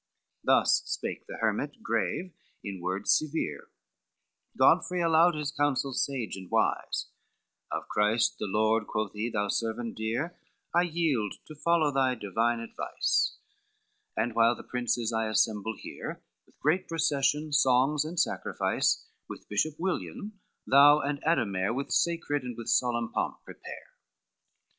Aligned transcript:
III 0.01 0.45
Thus 0.45 0.81
spake 0.87 1.27
the 1.27 1.37
hermit 1.41 1.83
grave 1.83 2.33
in 2.63 2.81
words 2.81 3.11
severe: 3.15 3.69
Godfrey 4.57 4.99
allowed 4.99 5.35
his 5.35 5.51
counsel, 5.51 5.93
sage, 5.93 6.35
and 6.35 6.49
wise, 6.49 7.09
"Of 7.71 7.87
Christ 7.87 8.37
the 8.39 8.47
Lord," 8.47 8.87
quoth 8.87 9.13
he, 9.13 9.29
"thou 9.29 9.47
servant 9.47 9.93
dear, 9.95 10.35
I 10.73 10.89
yield 10.91 11.35
to 11.45 11.53
follow 11.55 11.91
thy 11.93 12.15
divine 12.15 12.61
advice, 12.61 13.37
And 14.17 14.33
while 14.33 14.55
the 14.55 14.63
princes 14.63 15.13
I 15.13 15.27
assemble 15.27 15.75
here, 15.77 16.23
The 16.47 16.53
great 16.59 16.87
procession, 16.87 17.53
songs 17.53 18.03
and 18.03 18.19
sacrifice, 18.19 19.05
With 19.29 19.47
Bishop 19.49 19.75
William, 19.77 20.39
thou 20.65 20.99
and 21.01 21.21
Ademare, 21.25 21.75
With 21.75 21.91
sacred 21.91 22.41
and 22.41 22.57
with 22.57 22.69
solemn 22.69 23.11
pomp 23.13 23.43
prepare." 23.43 23.93